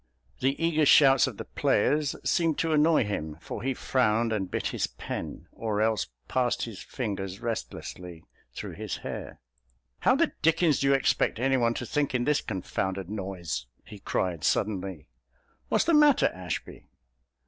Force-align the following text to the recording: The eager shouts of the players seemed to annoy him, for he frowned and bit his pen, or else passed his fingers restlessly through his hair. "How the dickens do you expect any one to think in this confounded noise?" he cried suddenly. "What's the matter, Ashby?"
The 0.39 0.55
eager 0.59 0.83
shouts 0.87 1.27
of 1.27 1.37
the 1.37 1.45
players 1.45 2.15
seemed 2.23 2.57
to 2.57 2.71
annoy 2.73 3.03
him, 3.03 3.37
for 3.39 3.61
he 3.61 3.75
frowned 3.75 4.33
and 4.33 4.49
bit 4.49 4.69
his 4.69 4.87
pen, 4.87 5.47
or 5.51 5.79
else 5.79 6.07
passed 6.27 6.63
his 6.65 6.81
fingers 6.81 7.39
restlessly 7.39 8.23
through 8.51 8.71
his 8.71 8.97
hair. 9.05 9.39
"How 9.99 10.15
the 10.15 10.31
dickens 10.41 10.79
do 10.79 10.87
you 10.87 10.95
expect 10.95 11.37
any 11.37 11.57
one 11.57 11.75
to 11.75 11.85
think 11.85 12.15
in 12.15 12.23
this 12.23 12.41
confounded 12.41 13.11
noise?" 13.11 13.67
he 13.85 13.99
cried 13.99 14.43
suddenly. 14.43 15.05
"What's 15.69 15.85
the 15.85 15.93
matter, 15.93 16.29
Ashby?" 16.33 16.87